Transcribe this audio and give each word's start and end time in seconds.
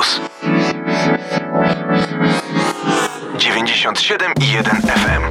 Campus 0.00 0.20
97 3.38 4.32
i 4.40 4.56
1 4.56 4.64
FM. 4.64 5.24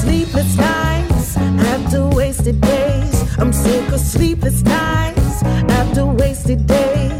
Sleepless 0.00 0.56
nights 0.56 1.36
after 1.36 2.06
wasted 2.08 2.60
days. 2.60 3.38
I'm 3.38 3.52
sick 3.52 3.88
of 3.92 4.00
sleepless 4.00 4.62
nights 4.62 5.42
after 5.42 6.04
wasted 6.04 6.66
days. 6.66 7.19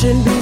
should 0.00 0.24
be 0.24 0.39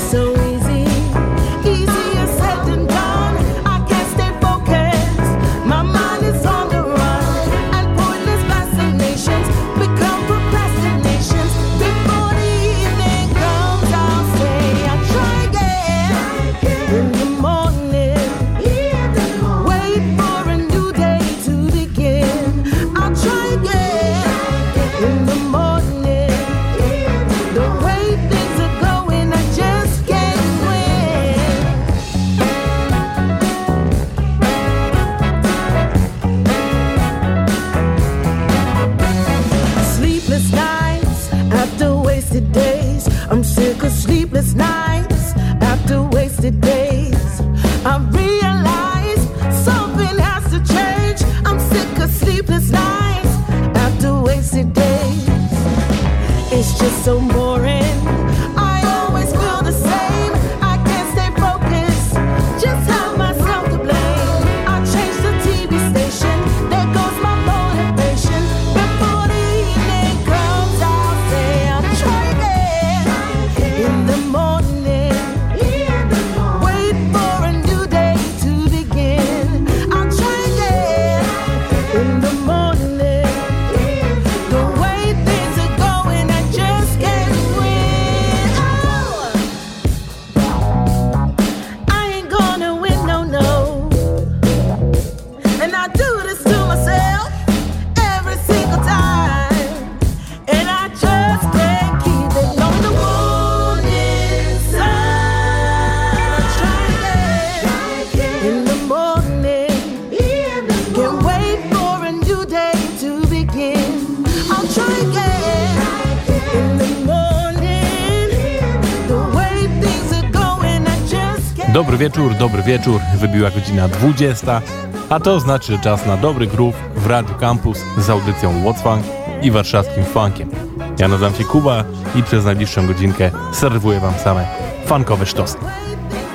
wieczór, 122.09 122.35
dobry 122.35 122.63
wieczór. 122.63 123.01
Wybiła 123.15 123.51
godzina 123.51 123.89
20, 123.89 124.63
a 125.09 125.21
to 125.21 125.41
znaczy 125.41 125.79
czas 125.79 126.07
na 126.07 126.17
dobry 126.17 126.47
groove 126.47 126.77
w 126.97 127.07
Radiu 127.07 127.35
Campus 127.35 127.79
z 127.99 128.11
audycją 128.11 128.65
What's 128.65 128.99
i 129.43 129.51
warszawskim 129.51 130.05
funkiem. 130.05 130.51
Ja 130.99 131.09
nazywam 131.09 131.35
się 131.35 131.45
Kuba 131.45 131.85
i 132.15 132.23
przez 132.23 132.45
najbliższą 132.45 132.87
godzinkę 132.87 133.31
serwuję 133.53 134.01
wam 134.01 134.15
same 134.15 134.47
funkowe 134.87 135.27
sztosy. 135.27 135.57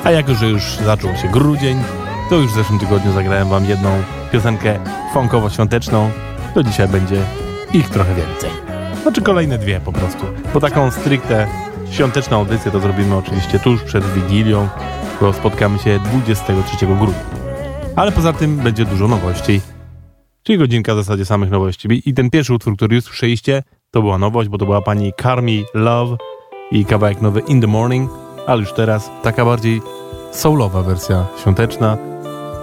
A 0.03 0.11
jako, 0.11 0.35
że 0.35 0.49
już 0.49 0.63
zaczął 0.63 1.15
się 1.15 1.27
grudzień, 1.27 1.83
to 2.29 2.35
już 2.35 2.51
w 2.51 2.55
zeszłym 2.55 2.79
tygodniu 2.79 3.13
zagrałem 3.13 3.49
wam 3.49 3.65
jedną 3.65 3.89
piosenkę 4.31 4.79
funkowo-świąteczną, 5.13 6.09
to 6.53 6.63
dzisiaj 6.63 6.87
będzie 6.87 7.21
ich 7.73 7.89
trochę 7.89 8.15
więcej. 8.15 8.49
Znaczy 9.01 9.21
kolejne 9.21 9.57
dwie 9.57 9.79
po 9.79 9.91
prostu, 9.91 10.25
bo 10.53 10.59
taką 10.59 10.91
stricte 10.91 11.47
świąteczną 11.93 12.37
audycję 12.37 12.71
to 12.71 12.79
zrobimy 12.79 13.15
oczywiście 13.15 13.59
tuż 13.59 13.81
przed 13.81 14.05
Wigilią, 14.05 14.67
bo 15.21 15.33
spotkamy 15.33 15.79
się 15.79 15.99
23 15.99 16.85
grudnia. 16.85 17.13
Ale 17.95 18.11
poza 18.11 18.33
tym 18.33 18.57
będzie 18.57 18.85
dużo 18.85 19.07
nowości, 19.07 19.61
czyli 20.43 20.57
godzinka 20.57 20.93
w 20.93 20.97
zasadzie 20.97 21.25
samych 21.25 21.51
nowości. 21.51 22.01
I 22.05 22.13
ten 22.13 22.29
pierwszy 22.29 22.53
utwór, 22.53 22.75
który 22.75 22.95
już 22.95 23.03
słyszeliście, 23.03 23.63
to 23.91 24.01
była 24.01 24.17
nowość, 24.17 24.49
bo 24.49 24.57
to 24.57 24.65
była 24.65 24.81
pani 24.81 25.11
Carmi 25.21 25.65
Love 25.73 26.17
i 26.71 26.85
kawałek 26.85 27.21
nowy 27.21 27.39
In 27.39 27.61
The 27.61 27.67
Morning, 27.67 28.11
ale 28.47 28.61
już 28.61 28.73
teraz 28.73 29.11
taka 29.23 29.45
bardziej 29.45 29.81
soulowa 30.31 30.81
wersja 30.81 31.25
świąteczna. 31.41 31.97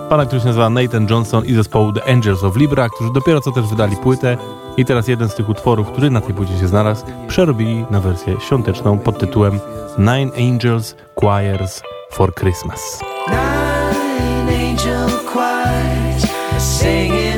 Pana, 0.08 0.26
który 0.26 0.40
się 0.40 0.46
nazywa 0.46 0.70
Nathan 0.70 1.06
Johnson 1.10 1.44
i 1.46 1.54
zespołu 1.54 1.92
The 1.92 2.04
Angels 2.04 2.44
of 2.44 2.56
Libra, 2.56 2.88
którzy 2.88 3.12
dopiero 3.12 3.40
co 3.40 3.52
też 3.52 3.66
wydali 3.66 3.96
płytę 3.96 4.36
i 4.76 4.84
teraz 4.84 5.08
jeden 5.08 5.28
z 5.28 5.34
tych 5.34 5.48
utworów, 5.48 5.90
który 5.90 6.10
na 6.10 6.20
tej 6.20 6.34
płycie 6.34 6.58
się 6.58 6.68
znalazł, 6.68 7.04
przerobili 7.28 7.86
na 7.90 8.00
wersję 8.00 8.36
świąteczną 8.46 8.98
pod 8.98 9.18
tytułem 9.18 9.60
Nine 9.98 10.30
Angels 10.52 10.96
Choirs 11.20 11.82
for 12.10 12.34
Christmas. 12.34 13.00
Nine 13.28 14.70
angel 14.70 15.08
choirs 15.26 16.24
singing 16.58 17.29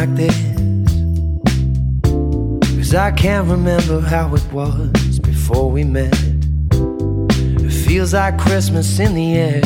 like 0.00 0.14
this? 0.14 0.36
Cause 2.76 2.94
I 2.94 3.10
can't 3.12 3.48
remember 3.48 4.00
how 4.00 4.34
it 4.34 4.52
was 4.52 5.18
before 5.20 5.70
we 5.70 5.84
met. 5.84 6.14
It 7.66 7.72
feels 7.86 8.12
like 8.12 8.38
Christmas 8.38 8.98
in 8.98 9.14
the 9.14 9.28
air. 9.48 9.62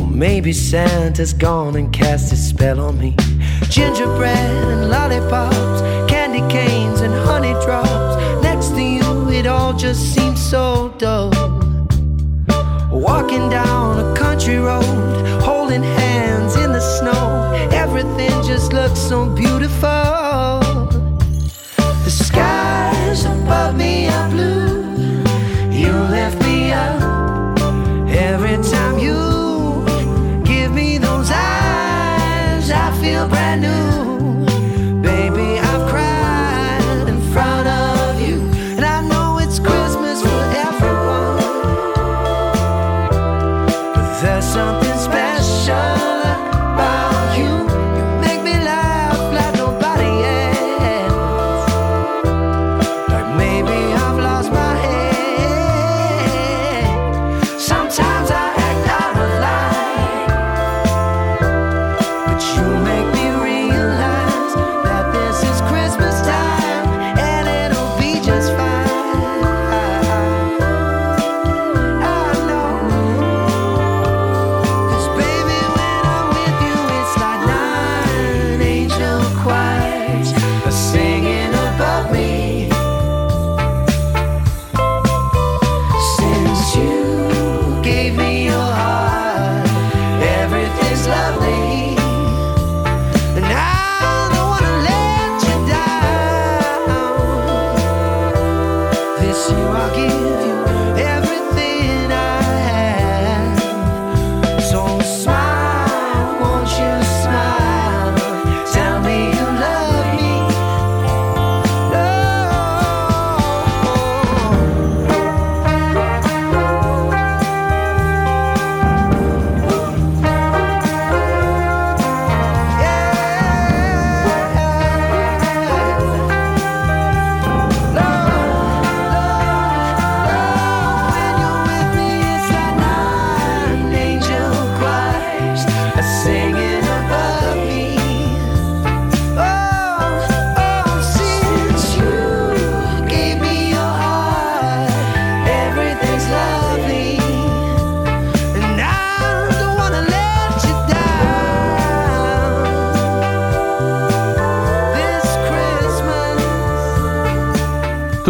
Or 0.00 0.08
maybe 0.08 0.52
Santa's 0.52 1.32
gone 1.32 1.74
and 1.74 1.92
cast 1.92 2.30
his 2.30 2.46
spell 2.48 2.78
on 2.78 2.98
me. 2.98 3.16
Gingerbread 3.68 4.68
and 4.72 4.88
lollipops, 4.88 5.80
candy 6.08 6.44
canes 6.48 7.00
and 7.00 7.12
honey 7.28 7.54
drops. 7.64 8.14
Next 8.44 8.68
to 8.76 8.82
you, 8.82 9.30
it 9.30 9.46
all 9.48 9.72
just 9.72 10.14
seems 10.14 10.40
so 10.40 10.94
dull. 10.98 11.30
Walking 12.92 13.50
down 13.50 13.98
a 13.98 14.16
country 14.16 14.58
road, 14.58 15.42
holding 15.42 15.82
hands 15.82 16.54
in 16.54 16.70
the 16.70 16.80
snow. 16.80 17.35
Everything 17.72 18.30
just 18.42 18.72
looks 18.72 19.00
so 19.00 19.26
beautiful. 19.26 20.65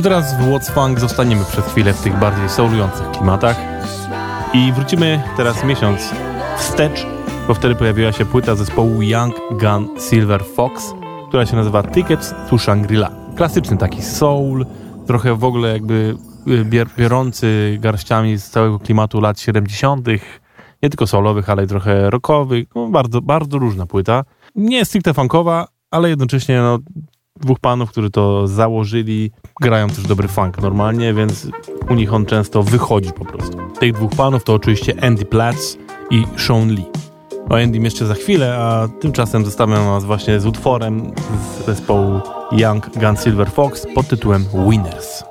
Teraz 0.06 0.34
w 0.34 0.38
What's 0.38 0.70
Funk 0.70 1.00
zostaniemy 1.00 1.44
przez 1.44 1.64
chwilę 1.64 1.92
w 1.92 2.02
tych 2.02 2.18
bardziej 2.18 2.48
soulujących 2.48 3.10
klimatach 3.10 3.56
i 4.54 4.72
wrócimy 4.72 5.22
teraz 5.36 5.64
miesiąc 5.64 6.10
wstecz, 6.58 7.06
bo 7.48 7.54
wtedy 7.54 7.74
pojawiła 7.74 8.12
się 8.12 8.24
płyta 8.24 8.54
zespołu 8.54 9.02
Young 9.02 9.34
Gun 9.50 9.88
Silver 10.10 10.44
Fox, 10.44 10.94
która 11.28 11.46
się 11.46 11.56
nazywa 11.56 11.82
Tickets 11.82 12.34
to 12.50 12.56
Shangri-La. 12.56 13.10
Klasyczny 13.36 13.76
taki 13.76 14.02
soul, 14.02 14.66
trochę 15.06 15.34
w 15.34 15.44
ogóle 15.44 15.72
jakby 15.72 16.16
y, 16.48 16.86
biorący 16.98 17.78
garściami 17.80 18.38
z 18.38 18.50
całego 18.50 18.78
klimatu 18.78 19.20
lat 19.20 19.40
70., 19.40 20.08
nie 20.82 20.90
tylko 20.90 21.06
soulowych, 21.06 21.50
ale 21.50 21.64
i 21.64 21.66
trochę 21.66 22.10
rockowych. 22.10 22.66
No, 22.74 22.88
bardzo, 22.88 23.20
bardzo 23.20 23.58
różna 23.58 23.86
płyta. 23.86 24.24
Nie 24.54 24.84
stricte 24.84 25.14
funkowa, 25.14 25.68
ale 25.90 26.08
jednocześnie 26.08 26.58
no, 26.58 26.78
dwóch 27.40 27.58
panów, 27.58 27.90
którzy 27.90 28.10
to 28.10 28.48
założyli, 28.48 29.30
grają 29.60 29.88
też 29.88 30.02
dobry 30.02 30.28
funk 30.28 30.62
normalnie, 30.62 31.14
więc 31.14 31.48
u 31.90 31.94
nich 31.94 32.14
on 32.14 32.26
często 32.26 32.62
wychodzi 32.62 33.12
po 33.12 33.24
prostu. 33.24 33.56
Tych 33.80 33.92
dwóch 33.92 34.12
panów 34.16 34.44
to 34.44 34.54
oczywiście 34.54 34.94
Andy 35.04 35.24
Platz 35.24 35.78
i 36.10 36.24
Sean 36.36 36.68
Lee. 36.68 36.86
O 37.50 37.56
Andy 37.56 37.78
jeszcze 37.78 38.06
za 38.06 38.14
chwilę, 38.14 38.56
a 38.58 38.88
tymczasem 39.00 39.44
zostawiam 39.44 39.86
was 39.86 40.04
właśnie 40.04 40.40
z 40.40 40.46
utworem 40.46 41.12
z 41.62 41.66
zespołu 41.66 42.20
Young 42.52 42.98
Gun 42.98 43.16
Silver 43.16 43.50
Fox 43.50 43.86
pod 43.94 44.08
tytułem 44.08 44.44
Winners. 44.68 45.24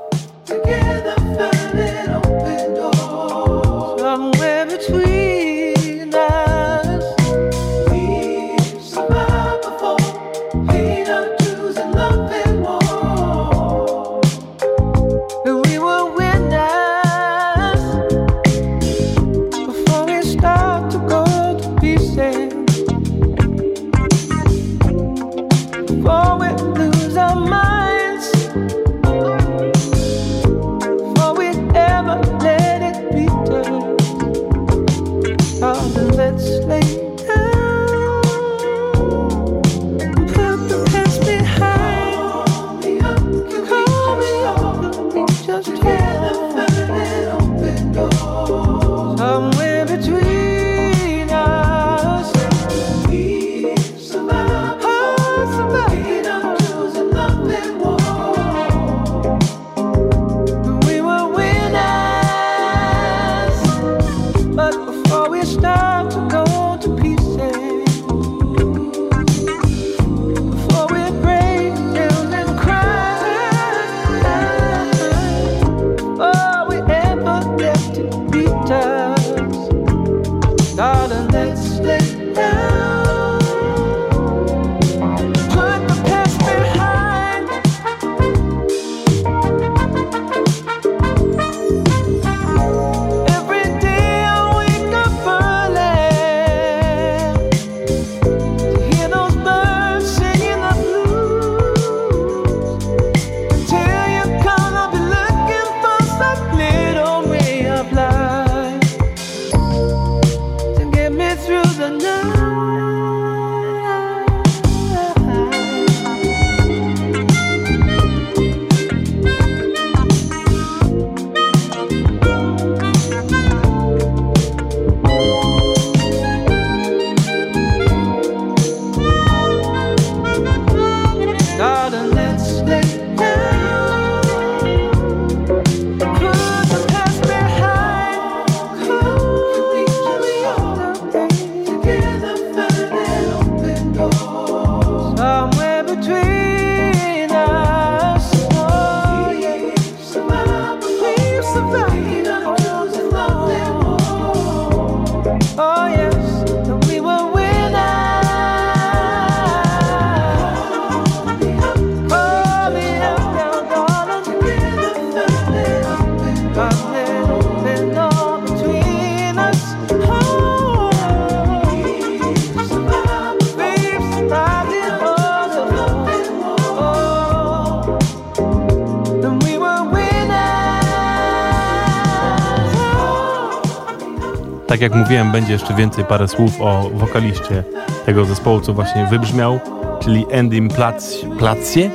Tak 184.75 184.81
jak 184.81 184.95
mówiłem, 184.95 185.31
będzie 185.31 185.53
jeszcze 185.53 185.73
więcej 185.73 186.05
parę 186.05 186.27
słów 186.27 186.61
o 186.61 186.89
wokaliście 186.93 187.63
tego 188.05 188.25
zespołu, 188.25 188.61
co 188.61 188.73
właśnie 188.73 189.05
wybrzmiał, 189.05 189.59
czyli 189.99 190.25
Andy 190.39 190.67
Platz, 190.75 191.25
Placie, 191.39 191.91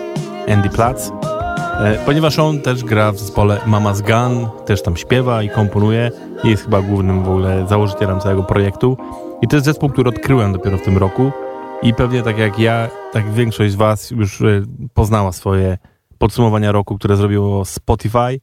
Andy 0.53 0.69
Platz. 0.69 1.13
E, 1.81 1.99
ponieważ 2.07 2.39
on 2.39 2.61
też 2.61 2.85
gra 2.85 3.13
w 3.13 3.19
zespole 3.19 3.57
Mama's 3.67 4.01
Gun, 4.01 4.49
też 4.67 4.83
tam 4.83 4.97
śpiewa 4.97 5.43
i 5.43 5.49
komponuje. 5.51 6.11
Jest 6.45 6.65
chyba 6.65 6.83
głównym 6.83 7.23
w 7.23 7.29
ogóle 7.29 7.67
założycielem 7.69 8.21
całego 8.21 8.43
projektu. 8.43 8.97
I 9.43 9.49
to 9.49 9.57
jest 9.57 9.67
zespół, 9.67 9.89
który 9.89 10.09
odkryłem 10.09 10.53
dopiero 10.53 10.79
w 10.79 10.83
tym 10.83 10.99
roku. 10.99 11.33
I 11.83 11.95
pewnie 11.95 12.23
tak 12.23 12.39
jak 12.39 12.59
ja, 12.59 12.89
tak 13.13 13.33
większość 13.33 13.73
z 13.73 13.77
Was 13.77 14.11
już 14.11 14.41
e, 14.41 14.63
poznała 14.95 15.33
swoje 15.33 15.79
podsumowania 16.19 16.73
roku, 16.73 16.99
które 16.99 17.17
zrobiło 17.17 17.65
Spotify. 17.65 18.41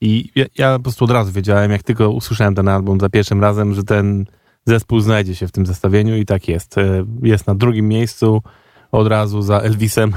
I 0.00 0.30
ja, 0.34 0.44
ja, 0.58 0.76
po 0.76 0.82
prostu 0.82 1.04
od 1.04 1.10
razu 1.10 1.32
wiedziałem, 1.32 1.70
jak 1.70 1.82
tylko 1.82 2.10
usłyszałem 2.10 2.54
ten 2.54 2.68
album 2.68 3.00
za 3.00 3.08
pierwszym 3.08 3.40
razem, 3.40 3.74
że 3.74 3.82
ten 3.84 4.26
zespół 4.66 5.00
znajdzie 5.00 5.34
się 5.34 5.48
w 5.48 5.52
tym 5.52 5.66
zestawieniu 5.66 6.16
i 6.16 6.24
tak 6.24 6.48
jest. 6.48 6.78
E, 6.78 7.04
jest 7.22 7.46
na 7.46 7.54
drugim 7.54 7.88
miejscu 7.88 8.42
od 8.92 9.06
razu 9.06 9.42
za 9.42 9.58
Elvisem. 9.58 10.12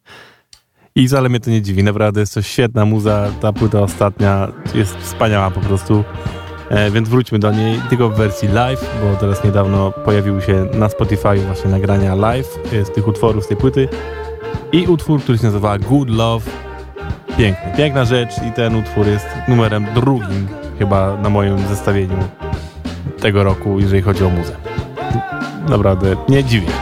I 0.96 1.08
wcale 1.08 1.28
mnie 1.28 1.40
to 1.40 1.50
nie 1.50 1.62
dziwi, 1.62 1.82
naprawdę 1.82 2.20
jest 2.20 2.34
to 2.34 2.42
świetna 2.42 2.84
muza, 2.84 3.30
ta 3.40 3.52
płyta 3.52 3.80
ostatnia 3.80 4.52
jest 4.74 4.96
wspaniała 4.96 5.50
po 5.50 5.60
prostu. 5.60 6.04
E, 6.68 6.90
więc 6.90 7.08
wróćmy 7.08 7.38
do 7.38 7.52
niej, 7.52 7.80
tylko 7.88 8.10
w 8.10 8.16
wersji 8.16 8.48
live, 8.48 8.90
bo 9.02 9.16
teraz 9.16 9.44
niedawno 9.44 9.92
pojawiły 9.92 10.42
się 10.42 10.68
na 10.74 10.88
Spotify 10.88 11.36
właśnie 11.46 11.70
nagrania 11.70 12.14
live 12.14 12.58
e, 12.72 12.84
z 12.84 12.92
tych 12.92 13.08
utworów, 13.08 13.44
z 13.44 13.48
tej 13.48 13.56
płyty. 13.56 13.88
I 14.72 14.86
utwór, 14.86 15.20
który 15.20 15.38
się 15.38 15.44
nazywa 15.44 15.78
Good 15.78 16.10
Love. 16.10 16.65
Piękny, 17.38 17.72
piękna 17.76 18.04
rzecz 18.04 18.42
i 18.48 18.52
ten 18.52 18.76
utwór 18.76 19.06
jest 19.06 19.26
numerem 19.48 19.86
drugim 19.94 20.48
chyba 20.78 21.16
na 21.16 21.30
moim 21.30 21.58
zestawieniu 21.58 22.18
tego 23.20 23.44
roku, 23.44 23.80
jeżeli 23.80 24.02
chodzi 24.02 24.24
o 24.24 24.30
muzę. 24.30 24.56
Naprawdę 25.68 26.16
nie 26.28 26.44
dziwię. 26.44 26.72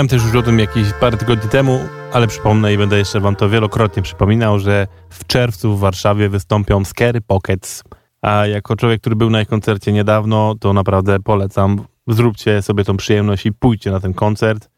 Wspominałem 0.00 0.22
też 0.22 0.32
już 0.32 0.42
o 0.42 0.46
tym 0.46 0.58
jakieś 0.58 0.92
parę 1.00 1.16
tygodni 1.16 1.50
temu, 1.50 1.80
ale 2.12 2.26
przypomnę 2.26 2.72
i 2.72 2.78
będę 2.78 2.98
jeszcze 2.98 3.20
wam 3.20 3.36
to 3.36 3.48
wielokrotnie 3.48 4.02
przypominał, 4.02 4.58
że 4.58 4.86
w 5.10 5.26
czerwcu 5.26 5.76
w 5.76 5.80
Warszawie 5.80 6.28
wystąpią 6.28 6.84
Scary 6.84 7.20
Pockets, 7.20 7.84
a 8.22 8.46
jako 8.46 8.76
człowiek, 8.76 9.00
który 9.00 9.16
był 9.16 9.30
na 9.30 9.40
ich 9.40 9.48
koncercie 9.48 9.92
niedawno, 9.92 10.54
to 10.60 10.72
naprawdę 10.72 11.20
polecam, 11.20 11.84
zróbcie 12.08 12.62
sobie 12.62 12.84
tą 12.84 12.96
przyjemność 12.96 13.46
i 13.46 13.52
pójdźcie 13.52 13.90
na 13.90 14.00
ten 14.00 14.14
koncert, 14.14 14.70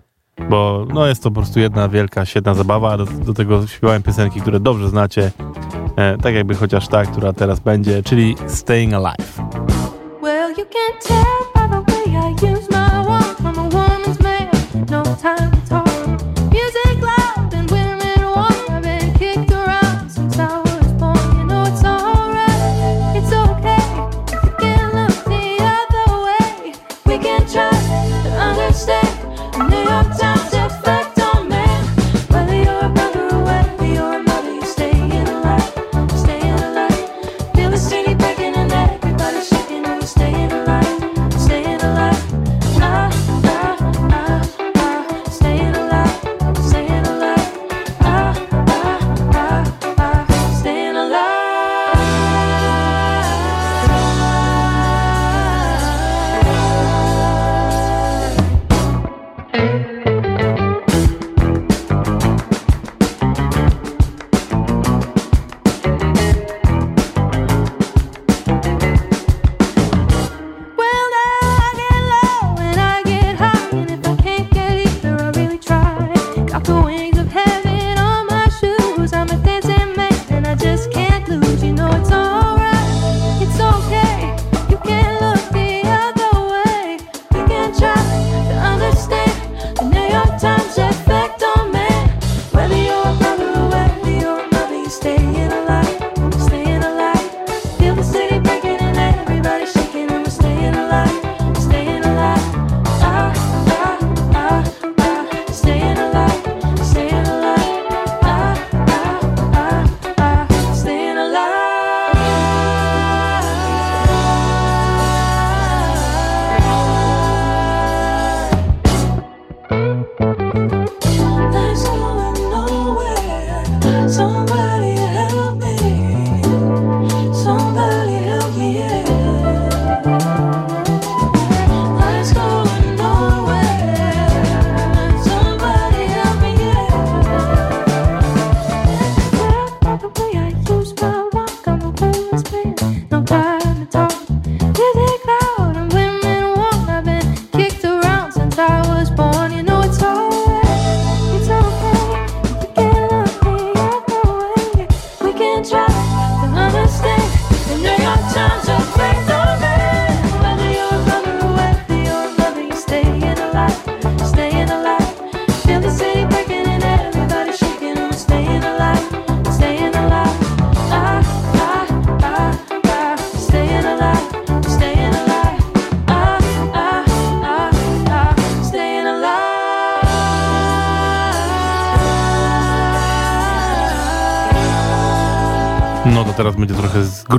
bo 0.51 0.87
no 0.95 1.07
jest 1.07 1.23
to 1.23 1.31
po 1.31 1.35
prostu 1.35 1.61
jedna 1.61 1.89
wielka, 1.89 2.25
świetna 2.25 2.55
zabawa, 2.55 2.97
do, 2.97 3.07
do 3.07 3.35
tego 3.35 3.67
śpiewałem 3.67 4.03
piosenki, 4.03 4.41
które 4.41 4.61
dobrze 4.61 4.89
znacie, 4.89 5.31
e, 5.97 6.19
tak 6.19 6.35
jakby 6.35 6.55
chociaż 6.55 6.89
ta, 6.89 7.05
która 7.05 7.33
teraz 7.33 7.61
będzie, 7.61 8.03
czyli 8.03 8.37
Staying 8.47 8.95
Alive. 8.95 9.39
Well, 10.23 10.55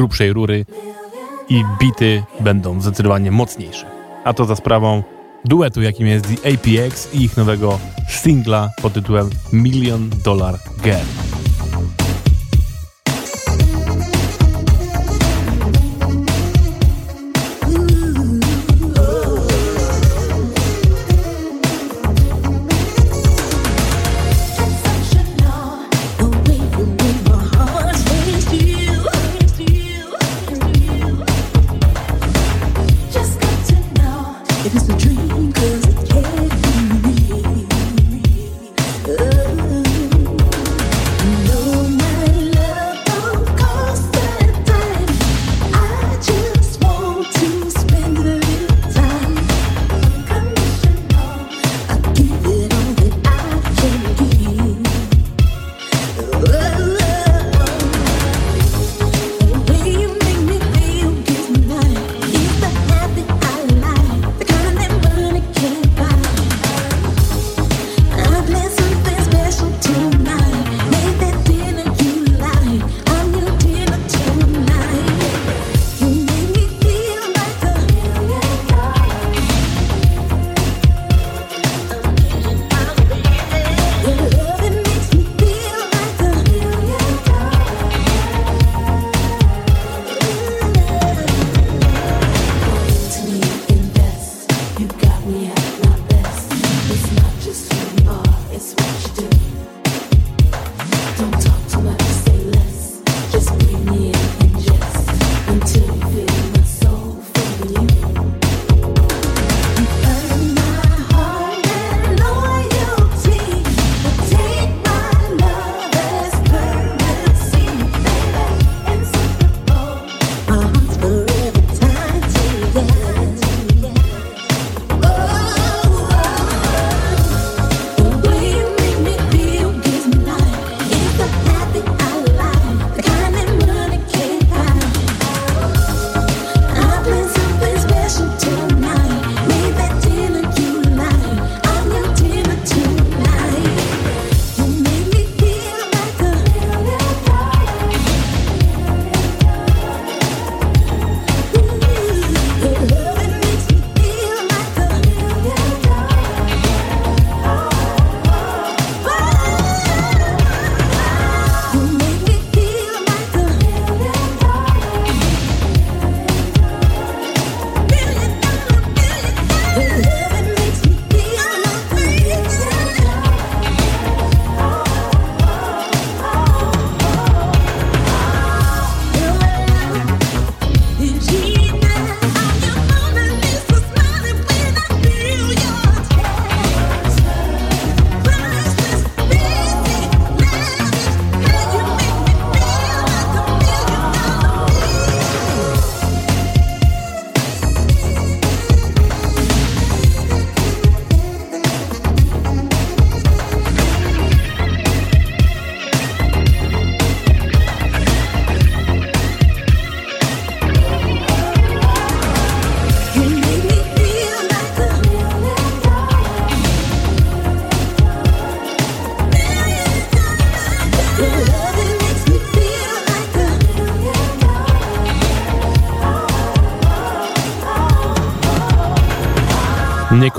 grubszej 0.03 0.33
rury 0.33 0.65
i 1.49 1.63
bity 1.79 2.23
będą 2.39 2.81
zdecydowanie 2.81 3.31
mocniejsze. 3.31 3.85
A 4.23 4.33
to 4.33 4.45
za 4.45 4.55
sprawą 4.55 5.03
duetu, 5.45 5.81
jakim 5.81 6.07
jest 6.07 6.25
The 6.25 6.53
APX 6.53 7.13
i 7.13 7.23
ich 7.23 7.37
nowego 7.37 7.79
singla 8.09 8.69
pod 8.81 8.93
tytułem 8.93 9.29
Million 9.53 10.09
Dollar 10.23 10.55
Girl. 10.83 11.22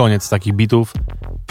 Koniec 0.04 0.28
takich 0.28 0.54
bitów. 0.54 0.92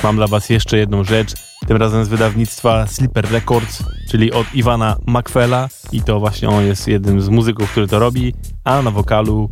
Mam 0.04 0.16
dla 0.16 0.28
Was 0.28 0.50
jeszcze 0.50 0.78
jedną 0.78 1.04
rzecz, 1.04 1.34
tym 1.68 1.78
razem 1.78 2.06
z 2.06 2.08
wydawnictwa 2.08 2.88
Slipper 2.88 3.32
Records, 3.32 3.84
czyli 4.10 4.32
od 4.32 4.54
Iwana 4.54 4.98
Macfella 5.08 5.70
i 5.92 6.02
to 6.02 6.20
właśnie 6.20 6.50
on 6.50 6.66
jest 6.66 6.88
jednym 6.88 7.22
z 7.22 7.30
muzyków, 7.30 7.72
który 7.72 7.88
to 7.88 8.00
robi, 8.00 8.34
a 8.64 8.82
na 8.82 8.92
wokalu 8.92 9.50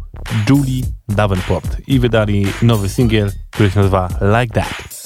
Julie 0.49 0.83
Davenport 1.09 1.77
i 1.87 1.99
wydali 1.99 2.45
nowy 2.61 2.89
singiel, 2.89 3.31
który 3.51 3.71
się 3.71 3.79
nazywa 3.79 4.07
Like 4.41 4.53
That. 4.53 5.01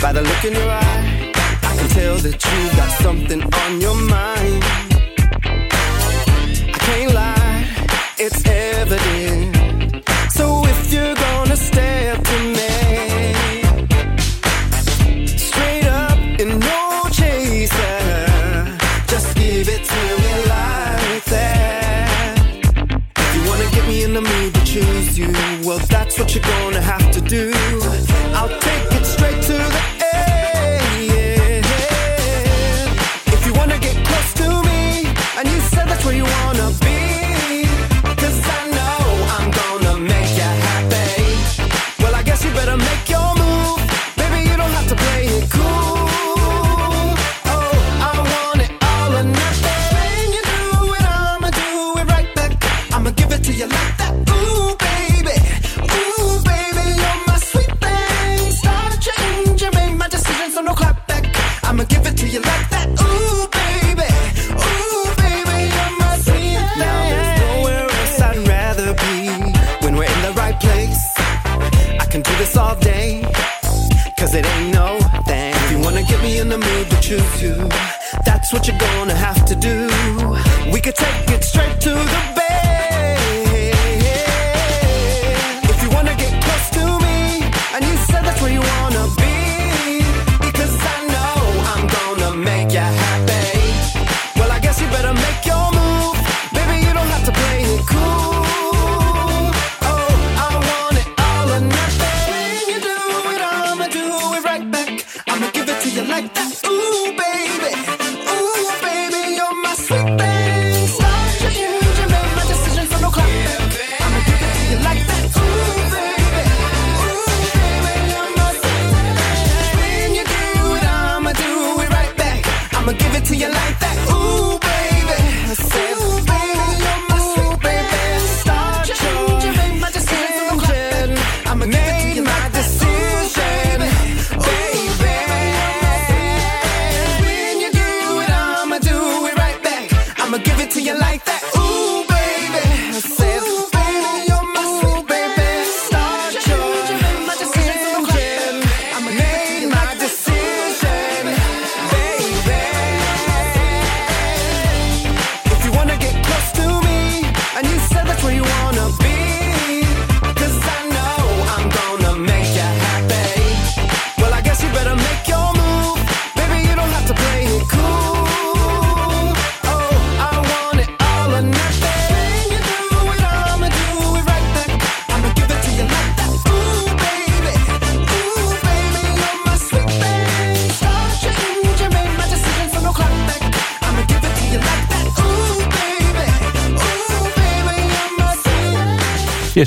By 0.00 0.12
the 0.12 0.22
look 0.22 0.44
in 0.44 0.52
your 0.52 0.70
eye 0.70 1.02
tell 1.94 2.16
that 2.16 2.44
you 2.44 2.76
got 2.76 2.90
something 3.02 3.42
on 3.42 3.80
your 3.80 3.94
mind. 3.94 4.01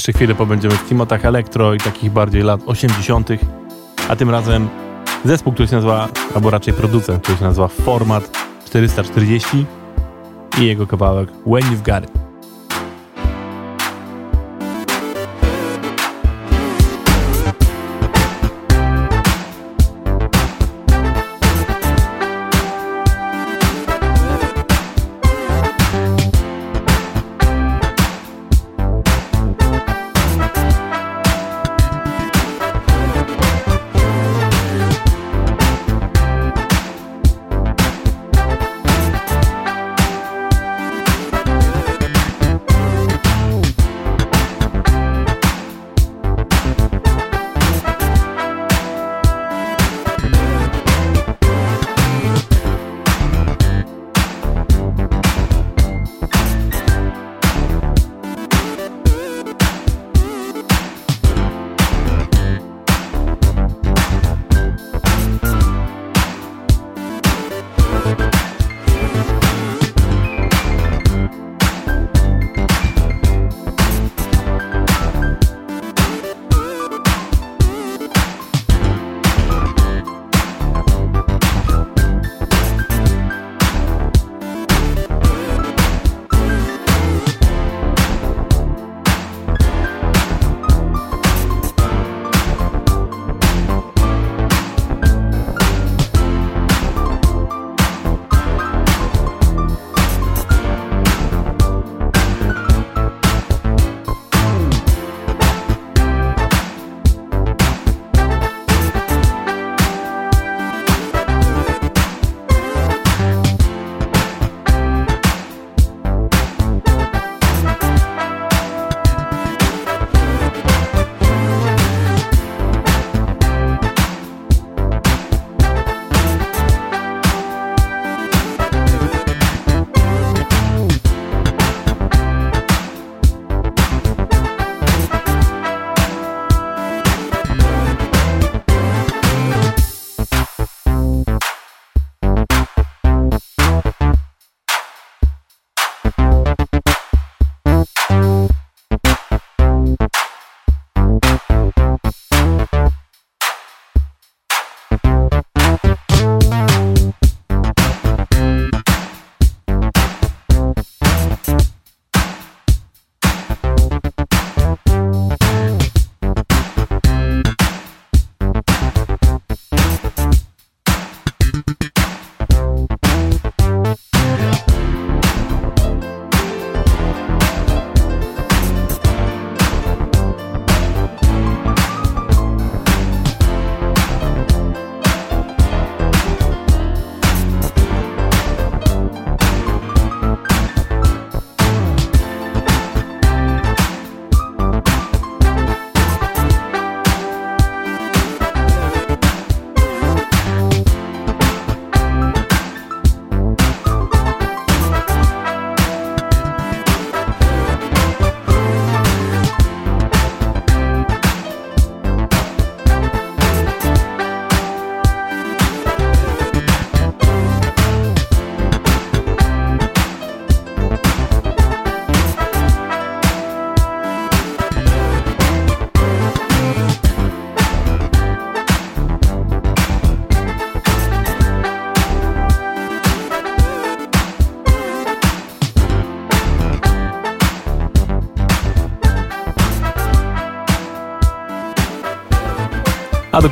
Jeszcze 0.07 0.17
chwilę 0.17 0.35
pobędziemy 0.35 0.73
w 0.73 0.85
klimatach 0.85 1.25
elektro 1.25 1.73
i 1.73 1.77
takich 1.77 2.11
bardziej 2.11 2.41
lat 2.41 2.61
80., 2.65 3.29
a 4.09 4.15
tym 4.15 4.29
razem 4.29 4.67
zespół, 5.23 5.53
który 5.53 5.67
się 5.67 5.75
nazywa, 5.75 6.09
albo 6.35 6.49
raczej 6.49 6.73
producent, 6.73 7.23
który 7.23 7.37
się 7.37 7.43
nazywa 7.43 7.67
Format 7.67 8.37
440 8.65 9.65
i 10.61 10.65
jego 10.65 10.87
kawałek 10.87 11.29
When 11.31 11.63
You've 11.63 11.93
Got 11.93 12.09
It. 12.09 12.24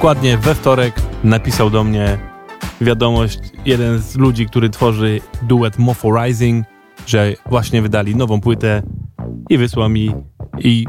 Dokładnie 0.04 0.38
we 0.38 0.56
wtorek 0.56 0.94
napisał 1.24 1.70
do 1.70 1.84
mnie 1.84 2.18
wiadomość 2.82 3.40
jeden 3.66 4.00
z 4.00 4.16
ludzi, 4.16 4.46
który 4.46 4.70
tworzy 4.70 5.22
duet 5.42 5.80
Mofo 5.80 6.24
Rising, 6.24 6.66
że 7.08 7.34
właśnie 7.46 7.82
wydali 7.82 8.16
nową 8.16 8.42
płytę 8.42 8.82
i 9.50 9.58
wysłał 9.58 9.90
mi 9.90 10.12
i 10.60 10.86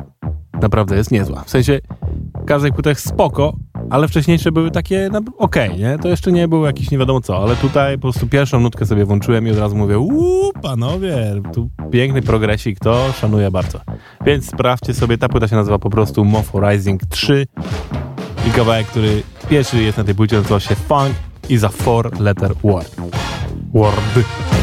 naprawdę 0.62 0.96
jest 0.96 1.11
niezła. 1.11 1.42
W 1.44 1.50
sensie 1.50 1.81
każdej 2.46 2.72
płytach 2.72 3.00
spoko, 3.00 3.57
ale 3.90 4.09
wcześniejsze 4.09 4.53
były 4.53 4.70
takie 4.70 5.09
no, 5.12 5.20
okej, 5.38 5.68
okay, 5.68 5.81
nie? 5.81 5.98
To 5.98 6.09
jeszcze 6.09 6.33
nie 6.33 6.48
było 6.48 6.66
jakiś 6.66 6.90
nie 6.90 6.98
wiadomo 6.98 7.20
co, 7.20 7.42
ale 7.42 7.57
tutaj 7.57 7.94
po 7.94 8.03
prostu 8.03 8.27
pierwszą 8.27 8.61
nutkę 8.61 8.87
sobie 8.87 9.05
włączyłem 9.05 9.46
i 9.48 9.50
od 9.50 9.59
razu 9.59 9.77
mówię 9.77 9.98
uuu, 9.98 10.53
panowie, 10.62 11.42
tu 11.53 11.70
piękny 11.90 12.22
progresik, 12.22 12.79
to 12.79 13.12
szanuję 13.12 13.50
bardzo. 13.50 13.81
Więc 14.27 14.46
sprawdźcie 14.50 14.94
sobie, 14.94 15.18
ta 15.18 15.29
płyta 15.29 15.48
się 15.48 15.57
nazywa 15.57 15.79
po 15.79 15.90
prostu 15.90 16.24
Mofo 16.24 16.70
Rising 16.70 17.07
3 17.07 17.46
i 18.48 18.50
kawałek, 18.50 18.87
który 18.87 19.22
pierwszy 19.50 19.83
jest 19.83 19.98
na 19.98 20.04
tej 20.04 20.14
płycie, 20.14 20.37
nazywa 20.37 20.61
się 20.61 20.74
Funk 20.74 21.14
is 21.48 21.64
a 21.64 21.68
four 21.68 22.20
letter 22.20 22.54
word. 22.62 22.96
Word. 23.72 24.54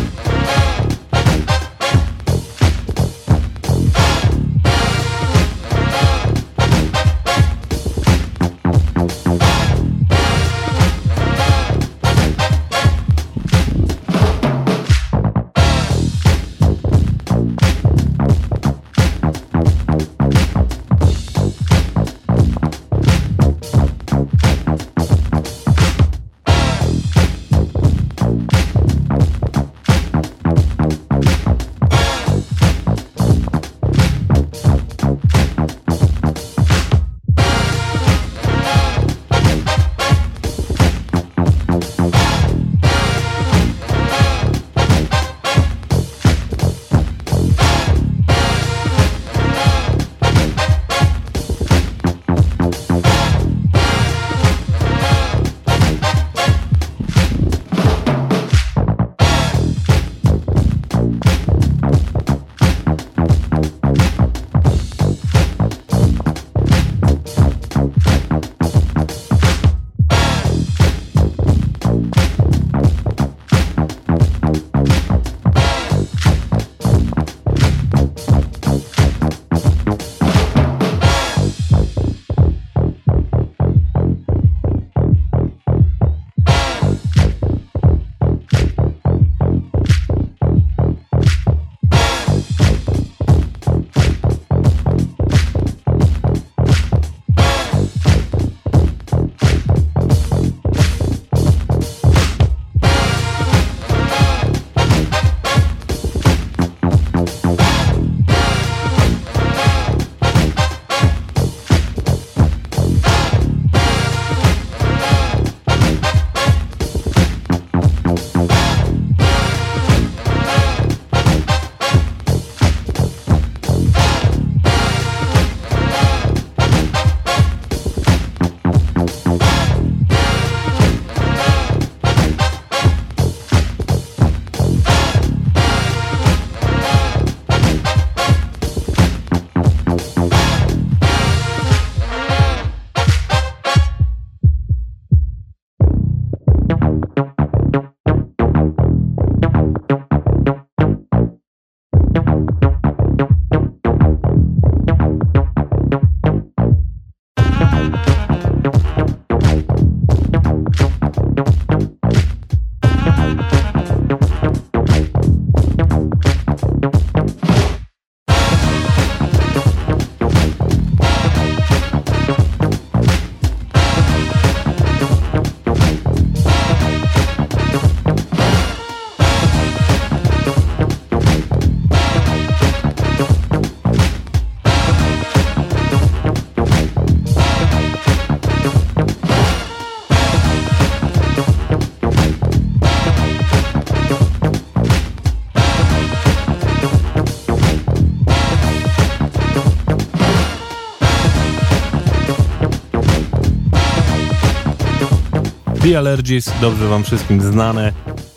The 205.92 205.98
Allergies, 205.98 206.52
dobrze 206.62 206.88
wam 206.88 207.04
wszystkim 207.04 207.42
znane. 207.42 207.94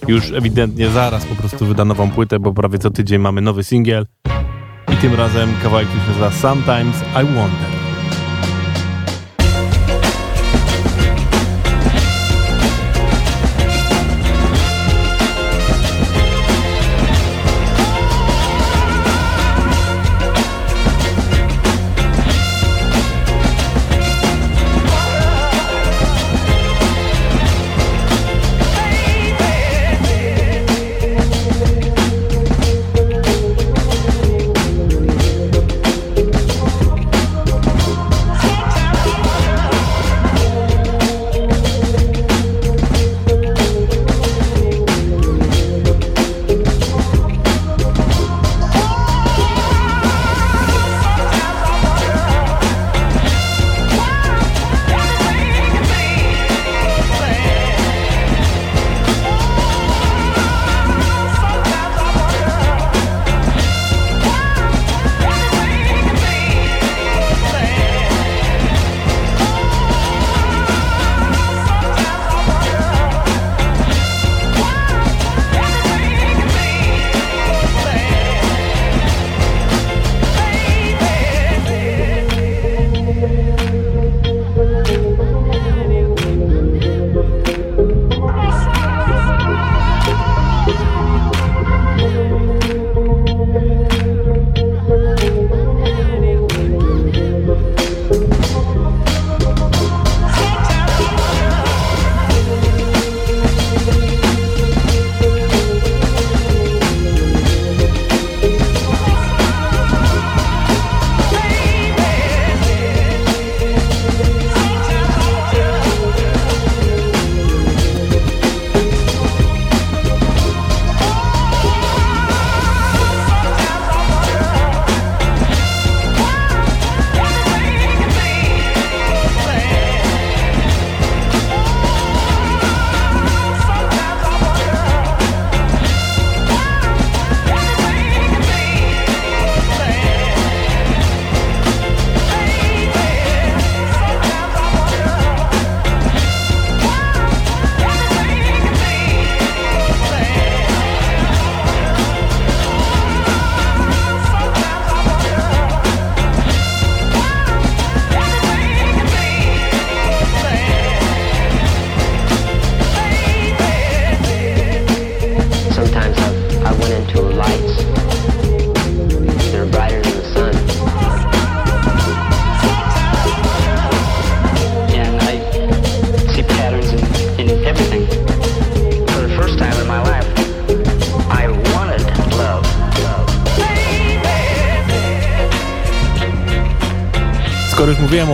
Już 0.08 0.32
ewidentnie 0.32 0.90
zaraz 0.90 1.24
po 1.24 1.34
prostu 1.34 1.66
wyda 1.66 1.84
nową 1.84 2.10
płytę, 2.10 2.38
bo 2.38 2.54
prawie 2.54 2.78
co 2.78 2.90
tydzień 2.90 3.18
mamy 3.18 3.40
nowy 3.40 3.64
singiel. 3.64 4.06
I 4.92 4.96
tym 4.96 5.14
razem 5.14 5.54
kawałek, 5.62 5.88
który 5.88 6.02
się 6.02 6.08
nazywa 6.08 6.30
Sometimes 6.30 6.96
I 7.02 7.24
Wonder. 7.24 7.73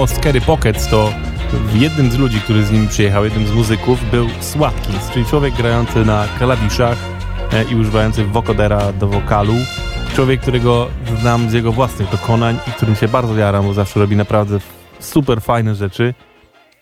Skoro 0.01 0.13
już 0.13 0.19
mówiłem 0.19 0.19
o 0.19 0.23
Scary 0.23 0.41
Pockets, 0.41 0.89
to 0.89 1.13
jednym 1.75 2.11
z 2.11 2.19
ludzi, 2.19 2.41
który 2.41 2.65
z 2.65 2.71
nimi 2.71 2.89
przyjechał, 2.89 3.25
jednym 3.25 3.47
z 3.47 3.53
muzyków 3.53 4.11
był 4.11 4.29
Swatkins, 4.41 5.11
czyli 5.11 5.27
człowiek 5.27 5.55
grający 5.55 6.05
na 6.05 6.29
klawiszach 6.39 6.99
e, 7.53 7.65
i 7.65 7.75
używający 7.75 8.25
wokodera 8.25 8.93
do 8.93 9.09
wokalu. 9.09 9.55
Człowiek, 10.15 10.41
którego 10.41 10.89
znam 11.21 11.51
z 11.51 11.53
jego 11.53 11.73
własnych 11.73 12.11
dokonań 12.11 12.59
i 12.69 12.71
którym 12.71 12.95
się 12.97 13.09
bardzo 13.09 13.37
jaram, 13.37 13.67
bo 13.67 13.75
zawsze 13.75 14.01
robi 14.01 14.17
naprawdę 14.17 14.59
super 15.01 15.43
fajne 15.43 15.75
rzeczy. 15.75 16.15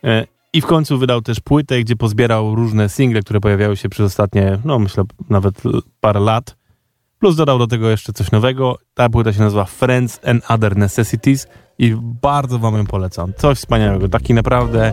E, 0.05 0.27
I 0.53 0.61
w 0.61 0.67
końcu 0.67 0.99
wydał 0.99 1.21
też 1.21 1.41
płytę, 1.41 1.81
gdzie 1.81 1.97
pozbierał 1.97 2.55
różne 2.55 2.89
single, 2.89 3.21
które 3.21 3.41
pojawiały 3.41 3.77
się 3.77 3.89
przez 3.89 4.07
ostatnie, 4.07 4.59
no 4.65 4.79
myślę, 4.79 5.05
nawet 5.31 5.63
parę 6.01 6.21
lat. 6.21 6.57
Plus 7.19 7.37
dodał 7.37 7.59
do 7.59 7.67
tego 7.67 7.91
jeszcze 7.91 8.13
coś 8.13 8.31
nowego. 8.31 8.79
Ta 8.95 9.09
płyta 9.09 9.33
się 9.33 9.41
nazywa 9.41 9.65
Friends 9.65 10.21
and 10.25 10.51
Other 10.51 10.77
Necessities 10.77 11.47
i 11.79 11.97
bardzo 12.01 12.59
wam 12.59 12.77
ją 12.77 12.87
polecam. 12.87 13.33
Coś 13.37 13.59
wspaniałego. 13.59 14.09
Taki 14.09 14.35
naprawdę 14.35 14.93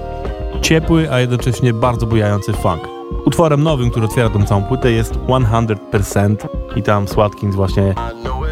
ciepły, 0.61 1.11
a 1.11 1.19
jednocześnie 1.19 1.73
bardzo 1.73 2.05
bujający 2.05 2.53
funk. 2.53 2.81
Utworem 3.25 3.63
nowym, 3.63 3.91
który 3.91 4.05
otwiera 4.05 4.29
tą 4.29 4.45
całą 4.45 4.63
płytę 4.63 4.91
jest 4.91 5.13
100% 5.13 6.35
i 6.75 6.83
tam 6.83 7.07
Swatkins 7.07 7.55
właśnie 7.55 7.93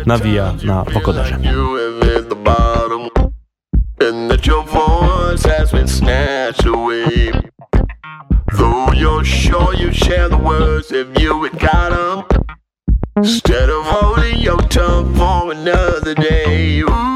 nawija 0.06 0.54
na 0.64 0.86
pokoderze. 0.86 1.40
Though 8.58 8.94
you're 8.94 9.26
sure 9.26 9.74
you 9.74 9.92
share 9.92 10.30
the 10.30 10.38
words 10.38 10.92
if 10.92 11.08
you 11.20 11.44
had 11.44 11.60
got 11.60 11.90
them 11.90 12.24
Instead 13.18 13.70
of 13.70 13.84
holding 13.86 14.40
your 14.42 14.62
tongue 14.70 15.16
for 15.16 15.52
another 15.52 16.14
day 16.14 16.82
Ooh, 16.82 17.13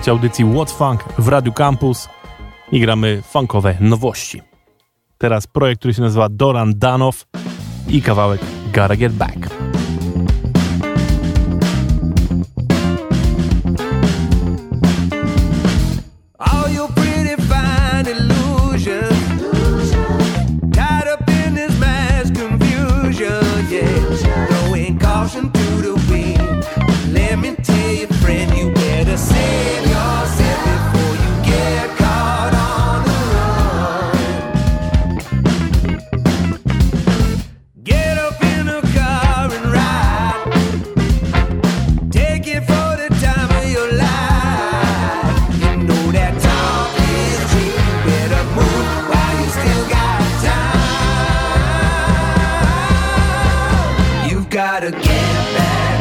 Słuchacie 0.00 0.12
audycji 0.12 0.44
What 0.54 0.70
Funk 0.70 1.04
w 1.18 1.28
Radiu 1.28 1.52
Campus 1.52 2.08
i 2.72 2.80
gramy 2.80 3.22
funkowe 3.22 3.74
nowości. 3.80 4.42
Teraz 5.18 5.46
projekt, 5.46 5.78
który 5.78 5.94
się 5.94 6.02
nazywa 6.02 6.28
Doran 6.28 6.72
Danow 6.76 7.26
i 7.88 8.02
kawałek 8.02 8.40
Gotta 8.72 8.96
Get 8.96 9.12
Back. 9.12 9.59
Amen. 55.52 55.99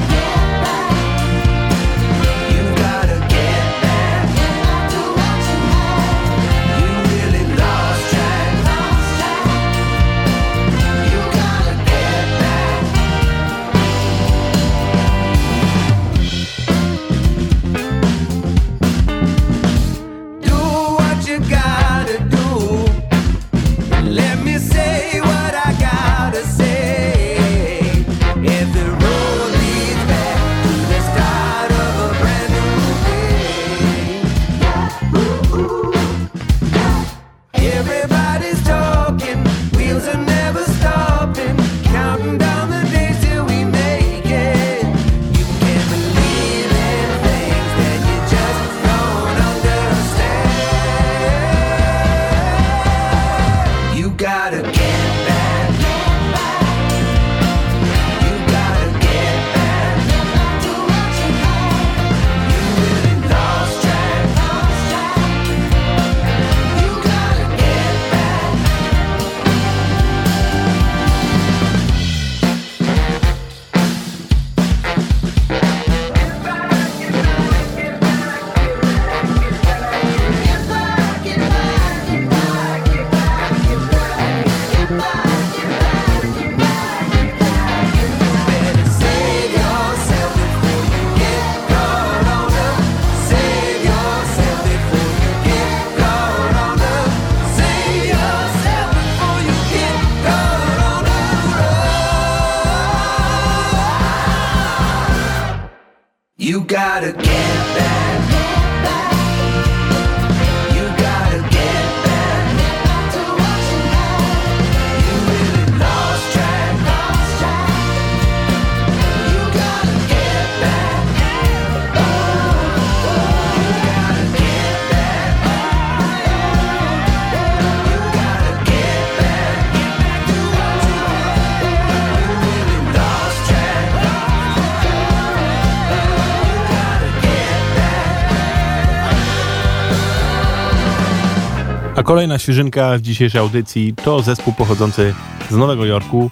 Kolejna 142.10 142.40
świeżynka 142.40 142.98
w 142.98 143.02
dzisiejszej 143.02 143.42
audycji 143.42 143.94
to 144.04 144.22
zespół 144.22 144.54
pochodzący 144.54 145.14
z 145.50 145.56
Nowego 145.56 145.86
Jorku, 145.86 146.32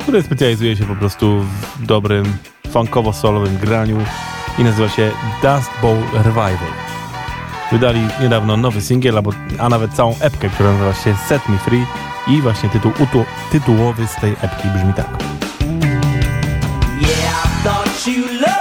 który 0.00 0.22
specjalizuje 0.22 0.76
się 0.76 0.84
po 0.84 0.96
prostu 0.96 1.40
w 1.80 1.86
dobrym 1.86 2.36
funkowo-solowym 2.72 3.56
graniu 3.56 3.98
i 4.58 4.64
nazywa 4.64 4.88
się 4.88 5.10
Dust 5.42 5.70
Bowl 5.82 5.98
Revival. 6.12 6.72
Wydali 7.72 8.00
niedawno 8.20 8.56
nowy 8.56 8.80
singiel, 8.80 9.22
a 9.58 9.68
nawet 9.68 9.92
całą 9.92 10.14
epkę, 10.20 10.48
która 10.48 10.72
nazywa 10.72 10.94
się 10.94 11.14
Set 11.28 11.48
Me 11.48 11.58
Free 11.58 11.86
i 12.26 12.42
właśnie 12.42 12.68
tytuł 12.68 12.92
tytułowy 13.52 14.06
z 14.06 14.16
tej 14.20 14.32
epki 14.42 14.68
brzmi 14.68 14.94
tak. 14.94 15.08
Yeah, 17.00 18.57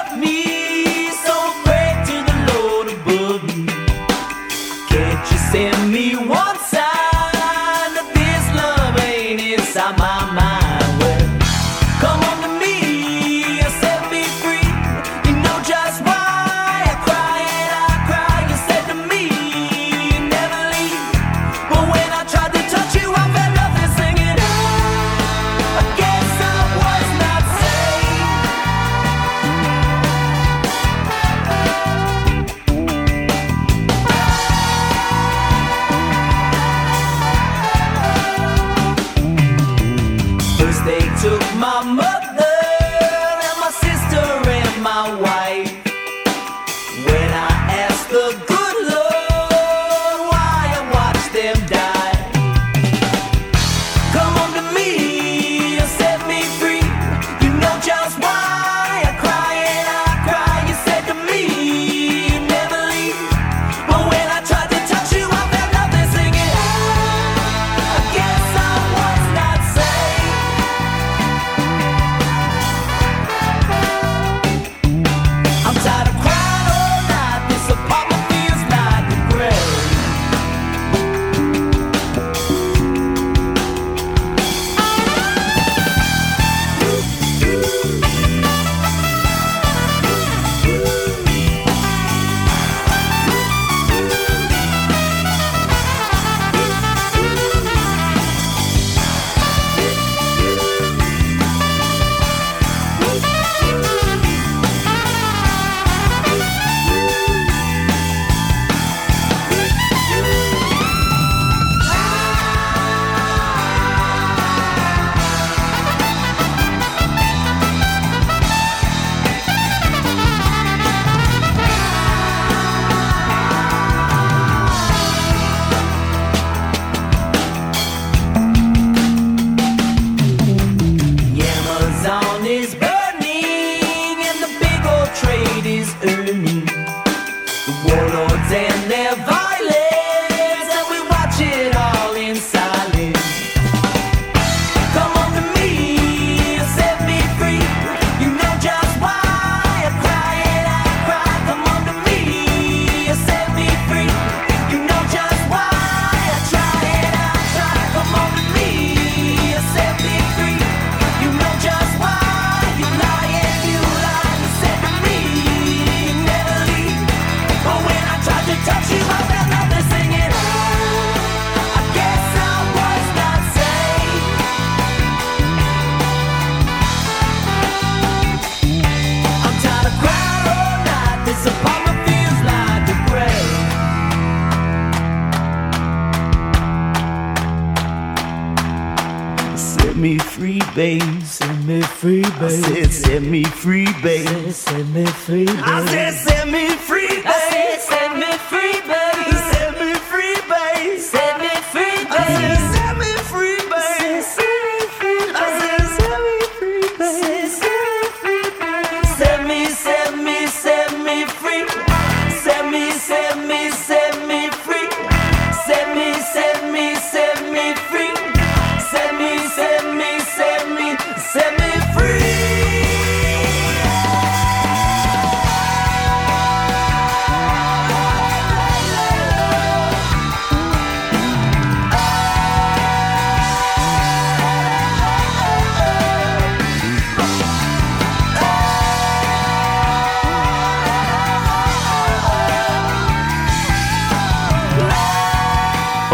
babe. 190.77 191.23
Set 191.23 191.57
me 191.65 191.81
free, 191.81 192.21
babe. 192.21 192.31
I 192.39 192.49
said, 192.49 192.93
set 192.93 193.23
me 193.23 193.43
free, 193.43 193.87
babe. 194.03 194.27
I 194.27 194.51
said, 194.51 194.53
set 194.53 194.87
me 194.87 195.05
free, 195.07 195.45
babe. 195.45 195.59
I 195.59 195.85
said, 195.87 196.13
set 196.13 196.47
me 196.47 196.69
free, 196.69 197.07
babe. 197.07 197.23
I 197.25 197.39
said, 197.49 197.81
set 197.81 198.15
me 198.15 198.31
free, 198.47 198.81
babe. 198.87 199.16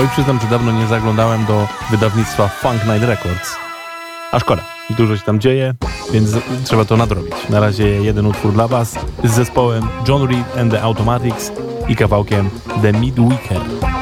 Oj, 0.04 0.10
przyznam, 0.10 0.40
że 0.40 0.48
dawno 0.48 0.72
nie 0.72 0.88
zaglądałem 0.88 1.46
do 1.46 1.68
wydawnictwa 1.92 2.48
Funk 2.48 2.86
Night 2.86 3.04
Records. 3.04 3.56
A 4.32 4.40
szkoda, 4.40 4.64
dużo 4.90 5.18
się 5.18 5.24
tam 5.24 5.40
dzieje, 5.40 5.74
więc 6.14 6.30
trzeba 6.64 6.86
to 6.86 6.98
nadrobić. 6.98 7.50
Na 7.50 7.60
razie 7.60 7.88
jeden 7.88 8.26
utwór 8.26 8.54
dla 8.54 8.68
Was 8.68 8.96
z 9.24 9.32
zespołem 9.32 9.88
John 10.08 10.28
Reed 10.28 10.58
and 10.58 10.72
the 10.72 10.82
Automatics 10.82 11.52
i 11.88 11.96
kawałkiem 11.96 12.50
The 12.82 12.94
Midweeker. 12.94 13.93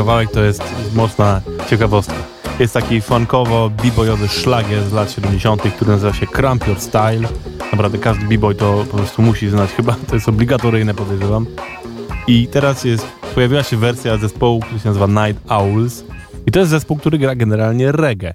Kawałek 0.00 0.30
to 0.30 0.42
jest 0.42 0.62
mocna 0.94 1.40
ciekawostka. 1.70 2.14
Jest 2.58 2.74
taki 2.74 3.00
funkowo 3.00 3.70
b-boyowy 3.70 4.28
szlagier 4.28 4.84
z 4.84 4.92
lat 4.92 5.12
70., 5.12 5.62
który 5.62 5.90
nazywa 5.90 6.12
się 6.12 6.26
Cramp 6.26 6.68
Your 6.68 6.80
Style. 6.80 7.28
Naprawdę 7.72 7.98
każdy 7.98 8.26
b-boy 8.26 8.54
to 8.54 8.84
po 8.90 8.96
prostu 8.96 9.22
musi 9.22 9.48
znać 9.48 9.70
chyba, 9.76 9.96
to 10.08 10.14
jest 10.14 10.28
obligatoryjne 10.28 10.94
podejrzewam. 10.94 11.46
I 12.26 12.48
teraz 12.48 12.84
jest, 12.84 13.06
pojawiła 13.34 13.62
się 13.62 13.76
wersja 13.76 14.16
zespołu, 14.16 14.60
który 14.60 14.80
się 14.80 14.88
nazywa 14.88 15.06
Night 15.06 15.50
Owls. 15.50 16.04
I 16.46 16.50
to 16.50 16.58
jest 16.58 16.70
zespół, 16.70 16.96
który 16.96 17.18
gra 17.18 17.34
generalnie 17.34 17.92
reggae. 17.92 18.34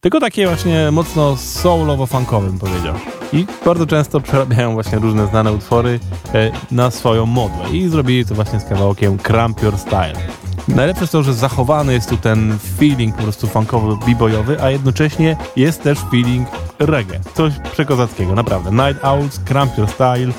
Tylko 0.00 0.20
takie 0.20 0.46
właśnie 0.46 0.90
mocno 0.90 1.36
soulowo-funkowym 1.36 2.58
powiedział. 2.58 2.94
I 3.32 3.46
bardzo 3.64 3.86
często 3.86 4.20
przerabiają 4.20 4.72
właśnie 4.72 4.98
różne 4.98 5.26
znane 5.26 5.52
utwory 5.52 6.00
e, 6.34 6.50
na 6.70 6.90
swoją 6.90 7.26
modłę. 7.26 7.70
I 7.72 7.88
zrobili 7.88 8.26
to 8.26 8.34
właśnie 8.34 8.60
z 8.60 8.64
kawałkiem 8.64 9.18
Cramp 9.18 9.62
Your 9.62 9.78
Style. 9.78 10.47
Najlepsze 10.68 11.02
jest 11.02 11.12
to, 11.12 11.22
że 11.22 11.34
zachowany 11.34 11.92
jest 11.92 12.08
tu 12.08 12.16
ten 12.16 12.58
feeling 12.78 13.16
po 13.16 13.22
prostu 13.22 13.46
funkowy, 13.46 14.06
b-boyowy, 14.06 14.62
a 14.62 14.70
jednocześnie 14.70 15.36
jest 15.56 15.82
też 15.82 15.98
feeling 16.10 16.48
reggae. 16.78 17.20
Coś 17.34 17.52
przekozackiego, 17.72 18.34
naprawdę. 18.34 18.70
Night 18.70 19.04
Owls, 19.04 19.40
Cramp 19.44 19.78
Your 19.78 19.88
Style 19.88 20.32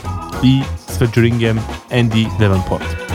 i 0.43 0.61
z 0.88 0.97
featuringiem 0.97 1.59
Andy 1.91 2.25
Davenport. 2.39 3.09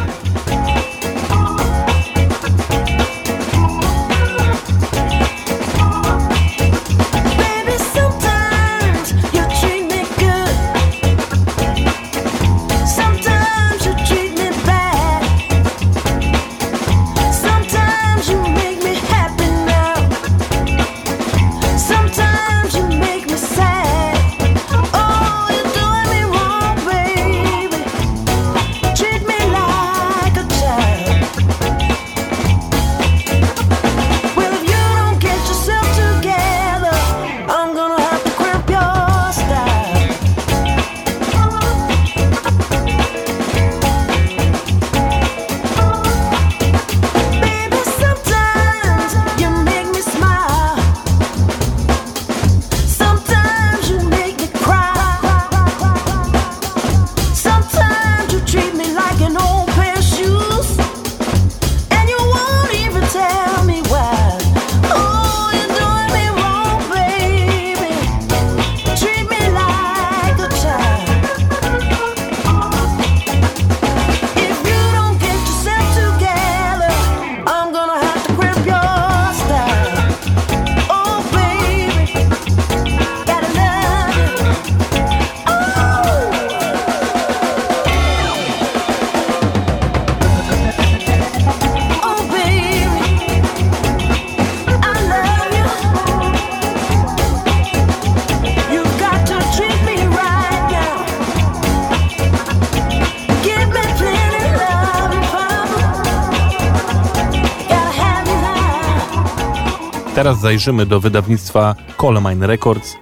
Teraz 110.25 110.41
zajrzymy 110.41 110.87
do 110.87 111.01
wydawnictwa 111.01 111.75
Colemine 111.97 112.47
Records, 112.47 112.95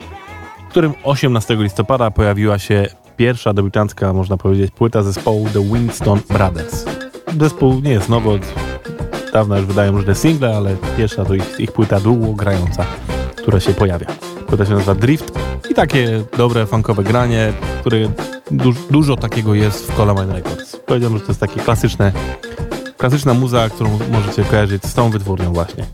w 0.66 0.70
którym 0.70 0.92
18 1.04 1.56
listopada 1.56 2.10
pojawiła 2.10 2.58
się 2.58 2.86
pierwsza 3.16 3.52
debiutancka, 3.52 4.12
można 4.12 4.36
powiedzieć, 4.36 4.70
płyta 4.70 5.02
zespołu 5.02 5.48
The 5.52 5.62
Winston 5.62 6.20
Brothers. 6.28 6.84
Zespół 7.40 7.80
nie 7.80 7.90
jest 7.90 8.08
nowy, 8.08 8.30
od 8.30 8.40
dawna 9.32 9.58
już 9.58 9.66
wydają 9.66 9.92
różne 9.92 10.14
single, 10.14 10.56
ale 10.56 10.76
pierwsza 10.96 11.24
to 11.24 11.34
ich, 11.34 11.60
ich 11.60 11.72
płyta 11.72 12.00
długo 12.00 12.32
grająca, 12.32 12.86
która 13.36 13.60
się 13.60 13.74
pojawia. 13.74 14.06
Płyta 14.46 14.66
się 14.66 14.72
nazywa 14.72 14.94
Drift 14.94 15.38
i 15.70 15.74
takie 15.74 16.24
dobre, 16.36 16.66
funkowe 16.66 17.04
granie, 17.04 17.52
które 17.80 17.98
du 18.50 18.72
dużo 18.90 19.16
takiego 19.16 19.54
jest 19.54 19.92
w 19.92 19.96
Colemine 19.96 20.32
Records. 20.32 20.76
Powiedziałbym, 20.76 21.18
że 21.18 21.24
to 21.24 21.30
jest 21.30 21.40
takie 21.40 21.60
klasyczne, 21.60 22.12
klasyczna 22.96 23.34
muza, 23.34 23.68
którą 23.68 23.98
możecie 24.12 24.44
kojarzyć 24.44 24.84
z 24.84 24.94
tą 24.94 25.10
wytwórnią 25.10 25.52
właśnie. 25.52 25.84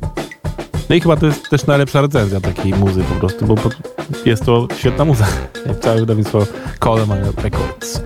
No 0.89 0.95
i 0.95 1.01
chyba 1.01 1.17
to 1.17 1.27
jest 1.27 1.49
też 1.51 1.67
najlepsza 1.67 2.01
recenzja 2.01 2.41
takiej 2.41 2.75
muzy 2.75 3.03
po 3.03 3.15
prostu, 3.15 3.47
bo 3.47 3.55
jest 4.25 4.45
to 4.45 4.69
świetna 4.79 5.05
muza, 5.05 5.27
jak 5.67 5.81
całe 5.85 6.01
wydawnictwo 6.01 6.47
Coleman 6.85 7.25
Records. 7.37 8.03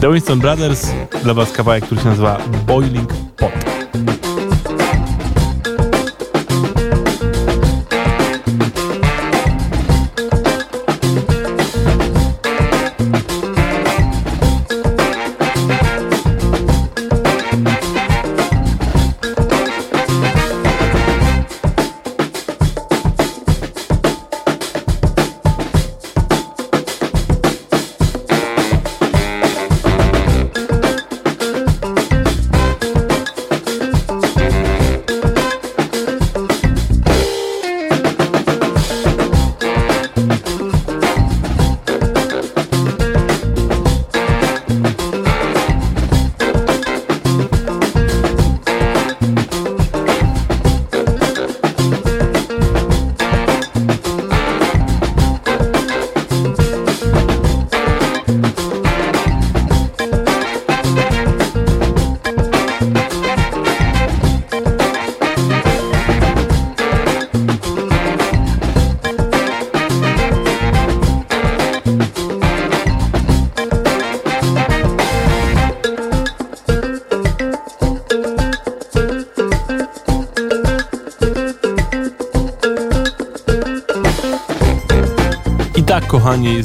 The 0.00 0.12
Winston 0.12 0.38
Brothers, 0.38 0.86
dla 1.22 1.34
was 1.34 1.52
kawałek, 1.52 1.84
który 1.84 2.00
się 2.00 2.08
nazywa 2.08 2.38
Boiling 2.66 3.12
Pot. 3.36 3.52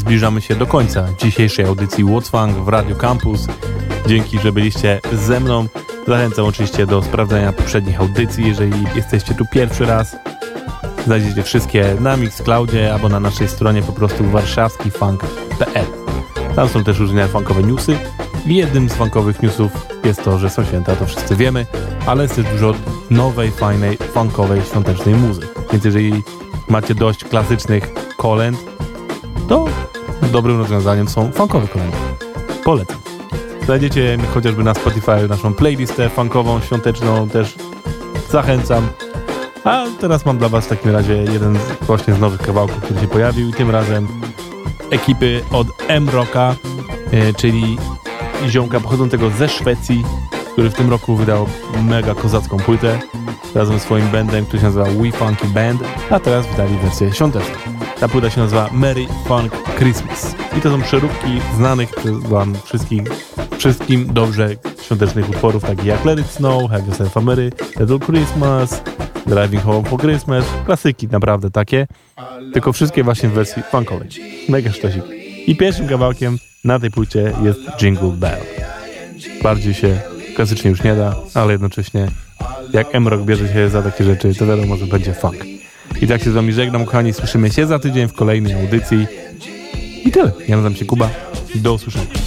Zbliżamy 0.08 0.41
się 0.41 0.55
do 0.55 0.68
końca 0.68 1.08
dzisiejszej 1.20 1.66
audycji 1.66 2.05
What's 2.05 2.64
w 2.64 2.68
Radio 2.68 2.95
Campus. 2.95 3.47
Dzięki, 4.05 4.39
że 4.39 4.51
byliście 4.51 5.01
ze 5.14 5.39
mną. 5.39 5.68
Zachęcam 6.08 6.45
oczywiście 6.45 6.86
do 6.86 7.01
sprawdzenia 7.01 7.53
poprzednich 7.53 8.01
audycji, 8.01 8.47
jeżeli 8.47 8.86
jesteście 8.95 9.34
tu 9.34 9.45
pierwszy 9.45 9.86
raz. 9.86 10.16
Znajdziecie 11.05 11.43
wszystkie 11.43 11.95
na 11.99 12.18
Mixcloudzie 12.18 12.93
albo 12.93 13.10
na 13.10 13.20
naszej 13.20 13.47
stronie 13.47 13.82
po 13.82 13.91
prostu 13.91 14.24
warszawskifunk.pl 14.24 15.86
Tam 16.55 16.70
są 16.70 16.84
też 16.84 16.99
różne 16.99 17.28
funkowe 17.28 17.64
newsy 17.64 17.97
jednym 18.45 18.89
z 18.89 18.93
funkowych 18.93 19.41
newsów 19.41 19.72
jest 20.03 20.24
to, 20.24 20.39
że 20.39 20.49
są 20.49 20.66
święta, 20.66 20.95
to 20.95 21.05
wszyscy 21.05 21.36
wiemy, 21.36 21.66
ale 22.05 22.24
jest 22.24 22.36
też 22.36 22.45
dużo 22.45 22.74
nowej, 23.10 23.51
fajnej, 23.51 23.97
funkowej, 23.97 24.62
świątecznej 24.62 25.16
muzy. 25.16 25.41
Więc 25.72 25.86
jeżeli 25.86 26.24
macie 26.68 26.95
dość 26.95 27.24
klasycznych 27.24 27.93
kolęd, 28.18 28.58
to 29.47 29.66
dobrym 30.32 30.57
rozwiązaniem 30.57 31.07
są 31.07 31.32
funkowe 31.32 31.68
kolendy. 31.68 31.97
Polecam. 32.63 32.97
Znajdziecie 33.65 34.18
chociażby 34.34 34.63
na 34.63 34.74
Spotify 34.74 35.28
naszą 35.30 35.53
playlistę 35.53 36.09
funkową, 36.09 36.61
świąteczną, 36.61 37.30
też 37.30 37.55
zachęcam. 38.32 38.88
A 39.63 39.86
teraz 39.99 40.26
mam 40.26 40.38
dla 40.38 40.49
Was 40.49 40.65
w 40.65 40.70
takim 40.70 40.91
razie 40.91 41.13
jeden 41.13 41.55
z, 41.55 41.86
właśnie 41.86 42.13
z 42.13 42.20
nowych 42.20 42.41
kawałków, 42.41 42.78
który 42.78 42.99
się 42.99 43.07
pojawił. 43.07 43.51
Tym 43.51 43.70
razem 43.70 44.07
ekipy 44.91 45.43
od 45.51 45.68
M-Rocka, 45.88 46.55
e, 47.11 47.34
czyli 47.34 47.78
ziomka 48.47 48.80
pochodzącego 48.80 49.30
ze 49.30 49.49
Szwecji, 49.49 50.03
który 50.51 50.70
w 50.70 50.74
tym 50.74 50.89
roku 50.89 51.15
wydał 51.15 51.45
mega 51.84 52.15
kozacką 52.15 52.57
płytę 52.57 52.99
razem 53.55 53.80
z 53.80 53.82
swoim 53.82 54.07
bandem, 54.07 54.45
który 54.45 54.59
się 54.59 54.65
nazywa 54.65 54.86
We 54.86 55.11
Funky 55.11 55.47
Band, 55.47 55.82
a 56.09 56.20
teraz 56.20 56.47
wydali 56.47 56.78
wersję 56.78 57.13
świąteczną. 57.13 57.55
Ta 57.99 58.07
płyta 58.07 58.30
się 58.30 58.41
nazywa 58.41 58.70
Merry 58.74 59.07
Funk 59.28 59.66
Christmas. 59.78 60.36
I 60.58 60.62
to 60.62 60.70
są 60.70 60.82
przeróbki 60.82 61.42
znanych 61.56 61.90
wam 62.06 62.56
wszystkich, 62.66 63.02
wszystkim 63.58 64.14
dobrze 64.14 64.50
świątecznych 64.82 65.30
utworów, 65.30 65.64
takich 65.64 65.86
jak 65.86 66.06
Let 66.06 66.20
It 66.20 66.28
Snow, 66.28 66.72
Have 66.72 66.84
Yourself 66.88 67.18
a 67.18 67.22
Merry, 67.22 67.52
Little 67.80 68.00
Christmas, 68.00 68.82
Driving 69.28 69.64
Home 69.64 69.90
for 69.90 70.02
Christmas, 70.02 70.46
klasyki 70.66 71.08
naprawdę 71.08 71.52
takie, 71.52 71.88
tylko 72.54 72.74
wszystkie 72.74 73.04
właśnie 73.04 73.30
w 73.30 73.32
wersji 73.32 73.64
funkowej. 73.72 74.10
Mega 74.50 74.72
sztosik. 74.72 75.04
I 75.48 75.56
pierwszym 75.56 75.88
kawałkiem 75.88 76.38
na 76.64 76.80
tej 76.80 76.92
płycie 76.92 77.34
jest 77.44 77.60
Jingle 77.82 78.12
Bell. 78.12 78.42
Bardziej 79.44 79.74
się 79.74 80.00
klasycznie 80.36 80.70
już 80.70 80.84
nie 80.84 80.96
da, 80.96 81.16
ale 81.34 81.52
jednocześnie 81.52 82.08
jak 82.74 82.96
M-Rock 82.96 83.22
bierze 83.22 83.54
się 83.54 83.70
za 83.70 83.82
takie 83.82 84.04
rzeczy, 84.04 84.36
to 84.36 84.46
wiadomo, 84.46 84.78
że 84.78 84.86
będzie 84.86 85.14
funk. 85.14 85.36
I 86.02 86.08
tak 86.08 86.24
się 86.24 86.32
z 86.32 86.34
wami 86.34 86.54
żegnam, 86.54 86.86
kochani. 86.86 87.14
Słyszymy 87.14 87.52
się 87.52 87.68
za 87.68 87.80
tydzień 87.80 88.08
w 88.08 88.14
kolejnej 88.14 88.54
audycji. 88.54 89.08
I 90.08 90.12
tyle. 90.12 90.32
Ja 90.47 90.55
nazywam 90.55 90.76
się 90.76 90.86
Kuba. 90.86 91.10
Do 91.55 91.74
usłyszenia. 91.74 92.27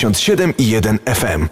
97,1 0.00 0.98
FM. 1.04 1.50